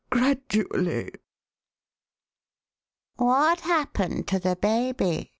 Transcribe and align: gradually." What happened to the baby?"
gradually." 0.09 1.11
What 3.17 3.59
happened 3.59 4.27
to 4.29 4.39
the 4.39 4.55
baby?" 4.55 5.29